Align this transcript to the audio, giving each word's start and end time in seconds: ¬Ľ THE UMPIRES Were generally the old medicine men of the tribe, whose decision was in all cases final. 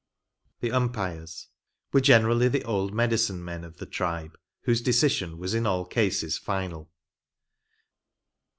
¬Ľ 0.57 0.59
THE 0.61 0.71
UMPIRES 0.71 1.49
Were 1.93 2.01
generally 2.01 2.47
the 2.47 2.63
old 2.63 2.91
medicine 2.91 3.45
men 3.45 3.63
of 3.63 3.77
the 3.77 3.85
tribe, 3.85 4.35
whose 4.63 4.81
decision 4.81 5.37
was 5.37 5.53
in 5.53 5.67
all 5.67 5.85
cases 5.85 6.39
final. 6.39 6.89